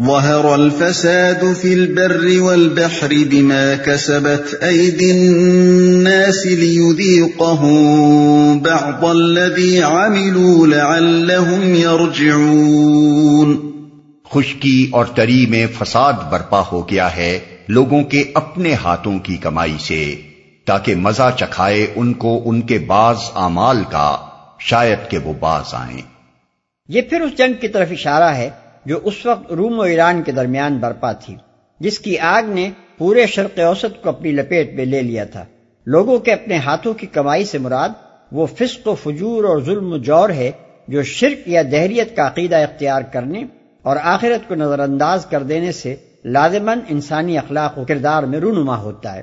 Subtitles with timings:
[0.00, 7.72] ظهر الفساد في البر والبحر بما كسبت ايدي الناس ليذيقهم
[8.58, 13.52] بعض الذي عملوا لعلهم يرجعون
[14.30, 17.38] خشکی اور تری میں فساد برپا ہو گیا ہے
[17.68, 20.00] لوگوں کے اپنے ہاتھوں کی کمائی سے
[20.66, 24.08] تاکہ مزہ چکھائے ان کو ان کے بعض اعمال کا
[24.60, 26.02] شاید کہ وہ باز آئیں۔
[26.88, 28.50] یہ پھر اس جنگ کی طرف اشارہ ہے
[28.84, 31.36] جو اس وقت روم و ایران کے درمیان برپا تھی،
[31.80, 35.44] جس کی آگ نے پورے شرق اوسط کو اپنی لپیٹ میں لے لیا تھا۔
[35.86, 37.88] لوگوں کے اپنے ہاتھوں کی کمائی سے مراد
[38.32, 40.50] وہ فسق و فجور اور ظلم و جور ہے
[40.88, 43.44] جو شرک یا دہریت کا عقیدہ اختیار کرنے
[43.82, 48.76] اور آخرت کو نظر انداز کر دینے سے لازمن انسانی اخلاق و کردار میں رونما
[48.76, 49.22] ہوتا ہے۔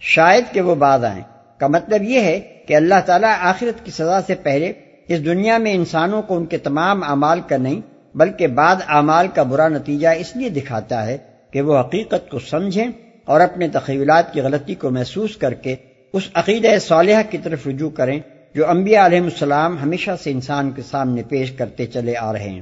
[0.00, 1.22] شاید کہ وہ بعد آئیں۔
[1.58, 4.72] کا مطلب یہ ہے کہ اللہ تعالیٰ آخرت کی سزا سے پہلے
[5.08, 7.80] اس دنیا میں انسانوں کو ان کے تمام اعمال کا نہیں
[8.14, 11.18] بلکہ بعد اعمال کا برا نتیجہ اس لیے دکھاتا ہے
[11.50, 12.86] کہ وہ حقیقت کو سمجھیں
[13.24, 15.76] اور اپنے تخیلات کی غلطی کو محسوس کر کے
[16.12, 18.20] اس عقیدہ صالحہ کی طرف رجوع کریں
[18.54, 22.60] جو انبیاء علیہ السلام ہمیشہ سے انسان کے سامنے پیش کرتے چلے آ رہے ہیں۔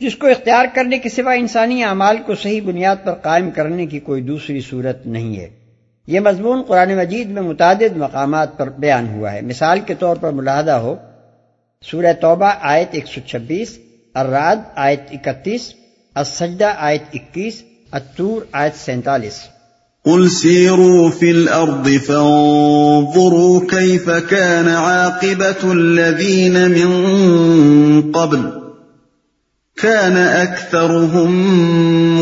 [0.00, 4.00] جس کو اختیار کرنے کے سوا انسانی اعمال کو صحیح بنیاد پر قائم کرنے کی
[4.00, 5.48] کوئی دوسری صورت نہیں ہے۔
[6.06, 10.30] یہ مضمون قرآن مجید میں متعدد مقامات پر بیان ہوا ہے۔ مثال کے طور پر
[10.30, 10.96] ملاحدہ ہو،
[11.90, 13.78] سورہ توبہ آیت 126
[14.14, 15.74] الراد آیت اکتیس
[16.14, 19.38] السجدہ آیت اکیس التور آیت سینتالیس۔
[20.04, 28.42] قل سيروا في الأرض فانظروا كيف كان عاقبة الذين من قبل
[29.76, 31.34] كان أكثرهم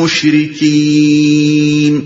[0.02, 2.00] مشركين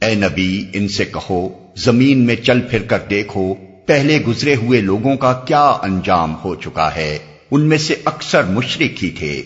[0.00, 3.54] اے نبی ان سے کہو زمین میں چل پھر کر دیکھو
[3.86, 7.18] پہلے گزرے ہوئے لوگوں کا کیا انجام ہو چکا ہے؟
[7.54, 9.42] ان میں سے اکثر مشرق ہی تھے۔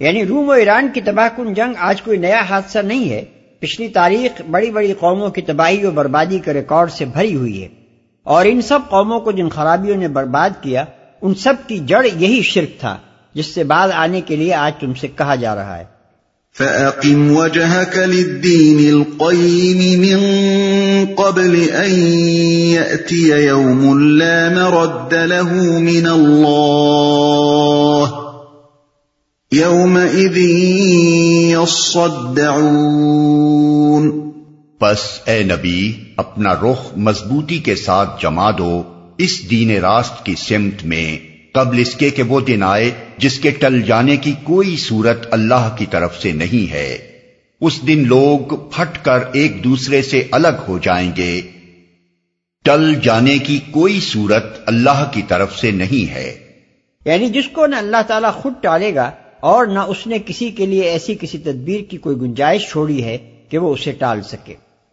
[0.00, 3.24] یعنی روم و ایران کی تباہ کن جنگ آج کوئی نیا حادثہ نہیں ہے۔
[3.60, 7.68] پچھلی تاریخ بڑی بڑی قوموں کی تباہی و بربادی کے ریکارڈ سے بھری ہوئی ہے۔
[8.22, 10.84] اور ان سب قوموں کو جن خرابیوں نے برباد کیا،
[11.22, 12.98] ان سب کی جڑ یہی شرک تھا،
[13.34, 15.84] جس سے بعد آنے کے لیے آج تم سے کہا جا رہا ہے۔
[16.52, 20.18] فَأَقِمْ وَجْهَكَ لِلدِّينِ الْقَيِّمِ مِنْ
[21.14, 21.92] قَبْلِ أَنْ
[22.68, 28.12] يَأْتِيَ يَوْمٌ لَا مَرَدَّ لَهُ مِنَ اللَّهِ
[29.52, 30.36] يَوْمَئِذٍ
[31.50, 34.30] يَصَّدَّعُونَ.
[34.78, 38.82] پس اے نبی، اپنا رخ مضبوطی کے ساتھ جما دو،
[39.18, 41.18] اس دین راست کی سمت میں،
[41.54, 42.90] قبل اس کے کہ وہ دن آئے
[43.22, 46.98] جس کے ٹل جانے کی کوئی صورت اللہ کی طرف سے نہیں ہے،
[47.60, 51.40] اس دن لوگ پھٹ کر ایک دوسرے سے الگ ہو جائیں گے۔
[52.64, 56.38] ٹل جانے کی کوئی صورت اللہ کی طرف سے نہیں ہے۔
[57.04, 59.10] یعنی جس کو نہ اللہ تعالیٰ خود ٹالے گا
[59.40, 63.18] اور نہ اس نے کسی کے لیے ایسی کسی تدبیر کی کوئی گنجائش چھوڑی ہے
[63.48, 64.54] کہ وہ اسے ٹال سکے۔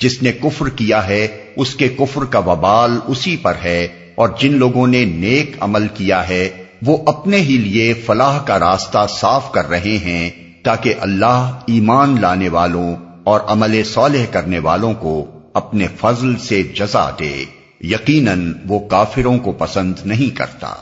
[0.00, 4.52] جس نے کفر کیا ہے، اس کے کفر کا وبال اسی پر ہے، اور جن
[4.52, 6.48] لوگوں نے نیک عمل کیا ہے،
[6.86, 10.30] وہ اپنے ہی لیے فلاح کا راستہ صاف کر رہے ہیں
[10.64, 17.10] تاکہ اللہ ایمان لانے والوں اور عمل صالح کرنے والوں کو اپنے فضل سے جزا
[17.10, 17.44] دے۔
[17.80, 20.74] یقیناً وہ کافروں کو پسند نہیں کرتا۔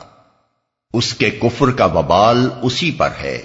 [0.93, 3.41] اس کے کفر کا وبال اسی پر ہے۔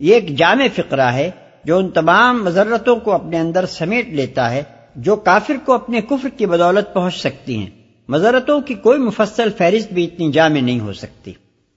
[0.00, 1.30] یہ ایک جامع فقرہ ہے
[1.64, 4.62] جو ان تمام مذرتوں کو اپنے اندر سمیٹ لیتا ہے۔
[4.96, 7.70] جو کافر کو اپنے کفر کی بدولت پہنچ سکتی ہیں۔
[8.08, 11.32] مذرتوں کی کوئی مفصل فہرست بھی اتنی جامع نہیں ہو سکتی۔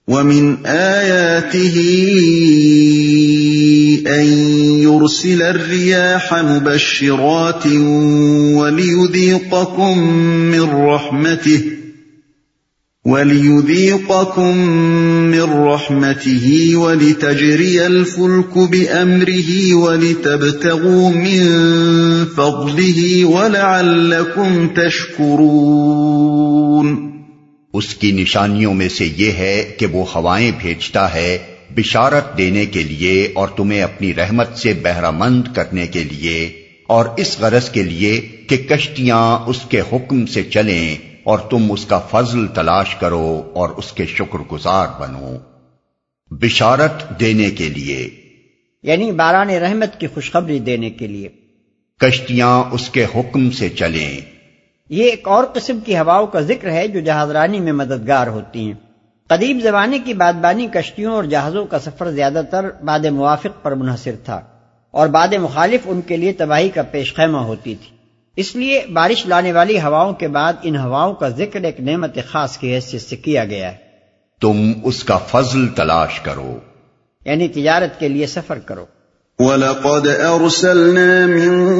[0.07, 1.72] وَمِنْ آيَاتِهِ
[4.07, 4.27] أَن
[4.81, 7.67] يُرْسِلَ الرِّيَاحَ مُبَشِّرَاتٍ
[8.56, 11.62] وَلِيُذِيقَكُم مِّن رَّحْمَتِهِ
[13.07, 14.63] وَلِيُذِيقَكُم
[15.25, 21.45] مِّن رَّحْمَتِهِ وَلِتَجْرِيَ الْفُلْكُ بِأَمْرِهِ وَلِتَبْتَغُوا مِن
[22.31, 26.12] فَضْلِهِ وَلَعَلَّكُمْ تَشْكُرُونَ
[27.74, 31.31] اس کی نشانیوں میں سے یہ ہے کہ وہ ہوائیں بھیجتا ہے
[31.75, 36.38] بشارت دینے کے لیے اور تمہیں اپنی رحمت سے بہرہ مند کرنے کے لیے
[36.89, 38.15] اور اس غرض کے لیے
[38.50, 43.69] کہ کشتیاں اس کے حکم سے چلیں اور تم اس کا فضل تلاش کرو اور
[43.69, 45.38] اس کے شکر گزار بنو۔
[46.29, 48.09] بشارت دینے کے لیے۔
[48.83, 51.29] یعنی باران رحمت کی خوشخبری دینے کے لیے۔
[52.00, 54.21] کشتیاں اس کے حکم سے چلیں۔
[54.89, 58.59] یہ ایک اور قسم کی ہواؤں کا ذکر ہے جو جہاز رانی میں مددگار ہوتی
[58.59, 58.74] ہیں۔
[59.27, 64.15] قدیم زمانے کی بادبانی کشتیوں اور جہازوں کا سفر زیادہ تر باد موافق پر منحصر
[64.25, 64.41] تھا
[64.91, 67.96] اور باد مخالف ان کے لیے تباہی کا پیش خیمہ ہوتی تھی۔
[68.38, 72.57] اس لیے بارش لانے والی ہواؤں کے بعد ان ہواؤں کا ذکر ایک نعمت خاص
[72.57, 73.78] کی حیثیت سے کیا گیا ہے۔
[74.42, 76.60] تم اس کا فضل تلاش کرو۔
[77.25, 78.86] یعنی تجارت کے لیے سفر کرو۔
[79.39, 81.75] وَلَقَدْ أَرْسَلْنَا مِن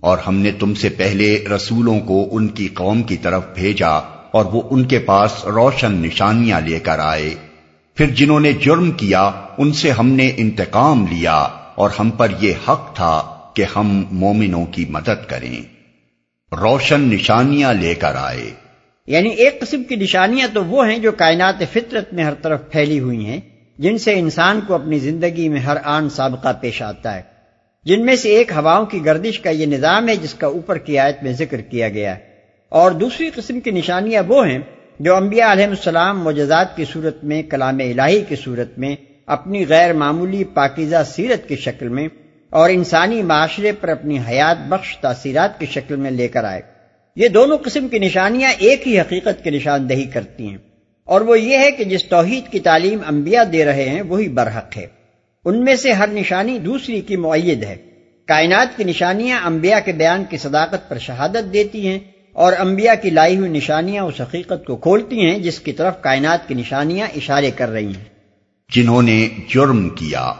[0.00, 4.00] اور ہم نے تم سے پہلے رسولوں کو ان کی قوم کی طرف بھیجا
[4.30, 7.34] اور وہ ان کے پاس روشن نشانیاں لے کر آئے۔
[7.94, 12.52] پھر جنہوں نے جرم کیا، ان سے ہم نے انتقام لیا اور ہم پر یہ
[12.68, 13.22] حق تھا
[13.54, 15.62] کہ ہم مومنوں کی مدد کریں۔
[16.52, 18.65] روشن نشانیاں لے کر آئے۔
[19.06, 23.00] یعنی ایک قسم کی نشانیاں تو وہ ہیں جو کائنات فطرت میں ہر طرف پھیلی
[23.00, 23.40] ہوئی ہیں،
[23.78, 27.22] جن سے انسان کو اپنی زندگی میں ہر آن سابقہ پیش آتا ہے۔
[27.84, 30.98] جن میں سے ایک ہواؤں کی گردش کا یہ نظام ہے جس کا اوپر کی
[30.98, 32.20] آیت میں ذکر کیا گیا۔ ہے
[32.68, 34.58] اور دوسری قسم کی نشانیاں وہ ہیں
[35.00, 39.92] جو انبیاء علیہ السلام معجزات کی صورت میں، کلام الہی کی صورت میں، اپنی غیر
[39.92, 42.08] معمولی پاکیزہ سیرت کی شکل میں
[42.50, 46.75] اور انسانی معاشرے پر اپنی حیات بخش تاثیرات کی شکل میں لے کر آئے۔
[47.16, 50.56] یہ دونوں قسم کی نشانیاں ایک ہی حقیقت کی نشاندہی کرتی ہیں۔
[51.04, 54.76] اور وہ یہ ہے کہ جس توحید کی تعلیم انبیاء دے رہے ہیں وہی برحق
[54.76, 54.86] ہے۔
[55.44, 57.76] ان میں سے ہر نشانی دوسری کی معید ہے۔
[58.26, 61.98] کائنات کی نشانیاں انبیاء کے بیان کی صداقت پر شہادت دیتی ہیں
[62.32, 66.48] اور انبیاء کی لائی ہوئی نشانیاں اس حقیقت کو کھولتی ہیں جس کی طرف کائنات
[66.48, 68.04] کی نشانیاں اشارے کر رہی ہیں۔
[68.74, 70.32] جنہوں نے جرم کیا۔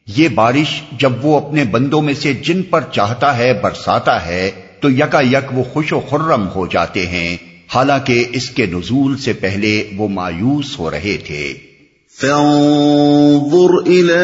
[0.08, 4.92] یہ بارش جب وہ اپنے بندوں میں سے جن پر چاہتا ہے برساتا ہے، تو
[4.92, 7.38] یکا یک وہ خوش و خرم ہو جاتے ہیں۔
[7.76, 11.54] حالانکہ اس کے نزول سے پہلے وہ مایوس ہو رہے تھے۔
[12.22, 14.24] فانظر الى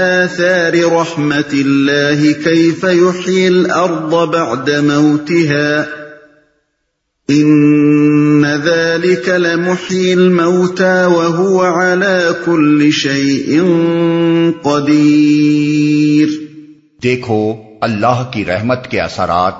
[0.00, 6.03] آثار رحمت اللہ كيف يحيي الارض بعد موتها۔
[7.28, 13.60] ان ذلك لمحيي الموتى وهو على كل شيء
[14.62, 16.28] قدير۔
[17.02, 19.54] دیکھو، اللہ کی رحمت کے اثرات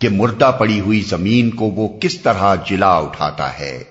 [0.00, 3.84] کہ مردہ پڑی ہوئی زمین کو وہ کس طرح جلا اٹھاتا ہے۔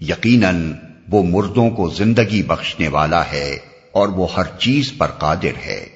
[0.00, 0.72] یقیناً
[1.10, 3.58] وہ مردوں کو زندگی بخشنے والا ہے
[3.92, 5.86] اور وہ ہر چیز پر قادر ہے۔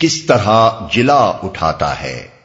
[0.00, 2.37] کس طرح جلا اٹھاتا ہے۔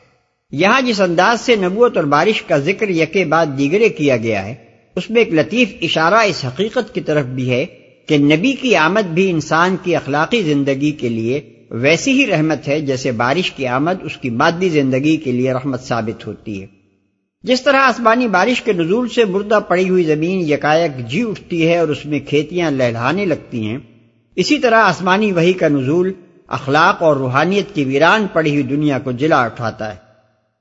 [0.53, 4.53] یہاں جس انداز سے نبوت اور بارش کا ذکر یکے بعد دیگرے کیا گیا ہے،
[4.95, 7.65] اس میں ایک لطیف اشارہ اس حقیقت کی طرف بھی ہے
[8.07, 11.41] کہ نبی کی آمد بھی انسان کی اخلاقی زندگی کے لیے
[11.71, 15.83] ویسی ہی رحمت ہے جیسے بارش کی آمد اس کی مادی زندگی کے لیے رحمت
[15.83, 16.67] ثابت ہوتی ہے۔
[17.43, 21.77] جس طرح آسمانی بارش کے نزول سے مردہ پڑی ہوئی زمین یکایک جی اٹھتی ہے
[21.77, 23.77] اور اس میں کھیتیاں لہلانے لگتی ہیں،
[24.37, 26.13] اسی طرح آسمانی وہی کا نزول
[26.47, 30.12] اخلاق اور روحانیت کی ویران پڑی ہوئی دنیا کو جلا اٹھاتا ہے۔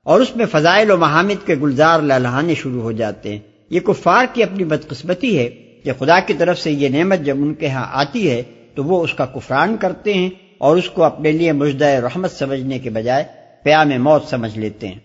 [0.03, 4.25] اور اس میں فضائل و محامد کے گلزار لہلانے شروع ہو جاتے ہیں۔ یہ کفار
[4.33, 5.49] کی اپنی بدقسمتی ہے۔
[5.83, 8.43] کہ خدا کی طرف سے یہ نعمت جب ان کے ہاں آتی ہے
[8.75, 12.79] تو وہ اس کا کفران کرتے ہیں اور اس کو اپنے لیے مجدہ رحمت سمجھنے
[12.79, 13.23] کے بجائے
[13.63, 14.95] پیام موت سمجھ لیتے ہیں۔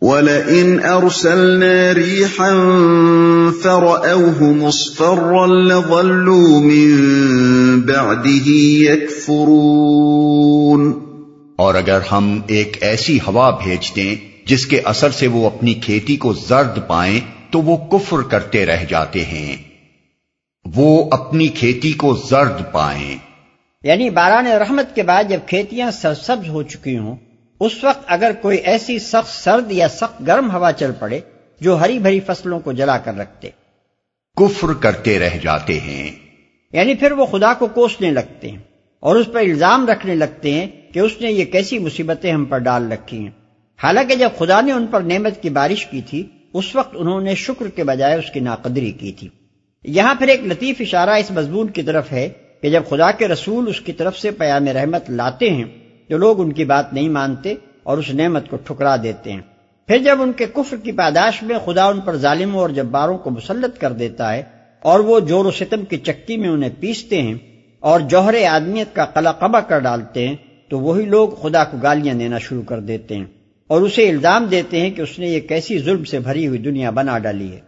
[0.00, 10.92] وَلَئِنْ أَرْسَلْنَا رِيحًا فَرَأَوْهُ مُصْفَرًّا لَظَلُّوا مِن بَعْدِهِ يَكْفُرُونَ۔
[11.56, 16.16] اور اگر ہم ایک ایسی ہوا بھیج دیں جس کے اثر سے وہ اپنی کھیتی
[16.16, 19.56] کو زرد پائیں تو وہ کفر کرتے رہ جاتے ہیں۔
[20.74, 23.16] وہ اپنی کھیتی کو زرد پائیں۔
[23.82, 27.16] یعنی باران رحمت کے بعد جب کھیتیاں سرسبز ہو چکی ہوں
[27.60, 31.20] اس وقت اگر کوئی ایسی سخت سرد یا سخت گرم ہوا چل پڑے
[31.60, 33.50] جو ہری بھری فصلوں کو جلا کر رکھتے۔
[34.36, 36.10] کفر کرتے رہ جاتے ہیں۔
[36.72, 38.58] یعنی پھر وہ خدا کو کوسنے لگتے ہیں
[39.00, 42.58] اور اس پر الزام رکھنے لگتے ہیں کہ اس نے یہ کیسی مصیبتیں ہم پر
[42.58, 43.37] ڈال رکھی ہیں۔
[43.82, 47.34] حالانکہ جب خدا نے ان پر نعمت کی بارش کی تھی، اس وقت انہوں نے
[47.34, 49.28] شکر کے بجائے اس کی ناقدری کی تھی۔
[49.84, 52.28] یہاں پھر ایک لطیف اشارہ اس مضمون کی طرف ہے
[52.62, 55.64] کہ جب خدا کے رسول اس کی طرف سے پیام رحمت لاتے ہیں
[56.10, 59.40] جو لوگ ان کی بات نہیں مانتے اور اس نعمت کو ٹھکرا دیتے ہیں۔
[59.86, 63.30] پھر جب ان کے کفر کی پاداش میں خدا ان پر ظالموں اور جباروں کو
[63.30, 64.42] مسلط کر دیتا ہے
[64.82, 67.34] اور وہ جور و ستم کی چکی میں انہیں پیستے ہیں
[67.80, 70.36] اور جوہر آدمیت کا قلع قبا کر ڈالتے ہیں،
[70.68, 73.24] تو وہی لوگ خدا کو گالیاں دینا شروع کر دیتے ہیں۔
[73.68, 76.90] اور اسے الزام دیتے ہیں کہ اس نے یہ کیسی ظلم سے بھری ہوئی دنیا
[76.90, 77.60] بنا ڈالی ہے۔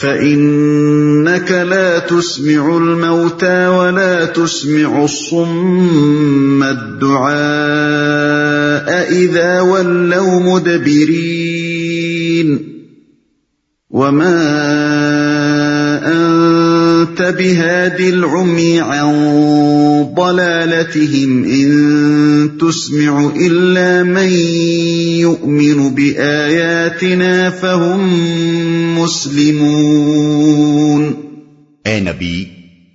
[0.00, 12.56] فَإِنَّكَ لَا تُسْمِعُ الْمَوْتَى وَلَا تُسْمِعُ الصُّمَّ الدُّعَاءَ إِذَا وَلَّوْ مُدْبِرِينَ
[13.90, 14.56] وَمَا
[16.96, 19.06] أَنْتَ بِهَادِ الْعُمْيِ عَنْ
[20.16, 21.68] ضَلَالَتِهِمْ إِن
[22.60, 24.28] تُسْمِعُ إِلَّا مَن
[25.20, 28.00] يُؤْمِنُ بِآيَاتِنَا فَهُمْ
[29.00, 31.12] مُسْلِمُونَ
[31.84, 32.44] اے نبی،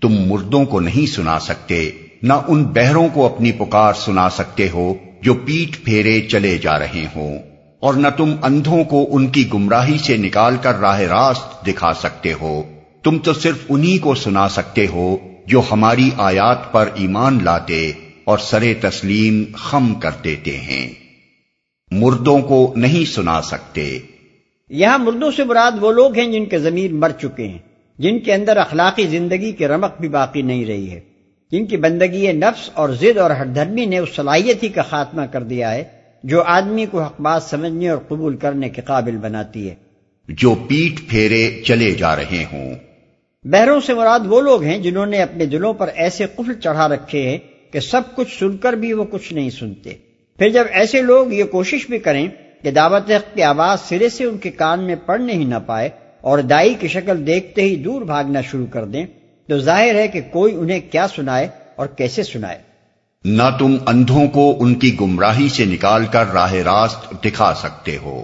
[0.02, 1.92] تم مردوں کو نہیں سنا سکتے،
[2.24, 7.06] نہ ان بہروں کو اپنی پکار سنا سکتے ہو جو پیٹ پھیرے چلے جا رہے
[7.16, 7.40] ہوں،
[7.80, 12.34] اور نہ تم اندھوں کو ان کی گمراہی سے نکال کر راہ راست دکھا سکتے
[12.42, 12.64] ہو۔
[13.04, 17.92] تم تو صرف انہی کو سنا سکتے ہو جو ہماری آیات پر ایمان لاتے
[18.24, 20.90] اور سرے تسلیم خم کر دیتے ہیں۔
[21.92, 24.00] مردوں کو نہیں سنا سکتے۔
[24.70, 27.58] یہاں مردوں سے مراد وہ لوگ ہیں جن کے ضمیر مر چکے ہیں
[28.00, 31.00] جن کے اندر اخلاقی زندگی کی رمق بھی باقی نہیں رہی ہے۔
[31.52, 35.22] جن کی بندگی نفس اور ضد اور ہر دھرمی نے اس صلاحیت ہی کا خاتمہ
[35.22, 35.84] کر دیا ہے
[36.24, 39.76] جو آدمی کو حق بات سمجھنے اور قبول کرنے کے قابل بناتی ہے۔
[40.28, 42.91] جو پیٹ پھیرے چلے جا رہے ہوں۔
[43.46, 47.30] بہروں سے مراد وہ لوگ ہیں جنہوں نے اپنے دلوں پر ایسے قفل چڑھا رکھے
[47.30, 47.38] ہیں
[47.72, 49.94] کہ سب کچھ سن کر بھی وہ کچھ نہیں سنتے۔
[50.38, 52.28] پھر جب ایسے لوگ یہ کوشش بھی کریں
[52.64, 55.90] کہ دعوت حق کی آواز سرے سے ان کے کان میں پڑنے ہی نہ پائے
[56.22, 59.06] اور دائی کی شکل دیکھتے ہی دور بھاگنا شروع کر دیں،
[59.48, 62.58] تو ظاہر ہے کہ کوئی انہیں کیا سنائے اور کیسے سنائے۔
[63.26, 68.24] نہ تم اندھوں کو ان کی گمراہی سے نکال کر راہ راست دکھا سکتے ہو۔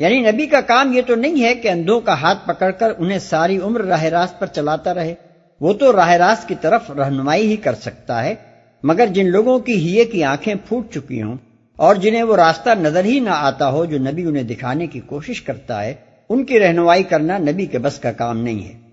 [0.00, 3.18] یعنی نبی کا کام یہ تو نہیں ہے کہ اندھوں کا ہاتھ پکڑ کر انہیں
[3.18, 5.14] ساری عمر راہ راست پر چلاتا رہے۔
[5.60, 8.34] وہ تو راہ راست کی طرف رہنمائی ہی کر سکتا ہے،
[8.82, 11.36] مگر جن لوگوں کی ہیے کی آنکھیں پھوٹ چکی ہوں
[11.76, 15.42] اور جنہیں وہ راستہ نظر ہی نہ آتا ہو جو نبی انہیں دکھانے کی کوشش
[15.42, 15.94] کرتا ہے،
[16.28, 18.89] ان کی رہنمائی کرنا نبی کے بس کا کام نہیں ہے۔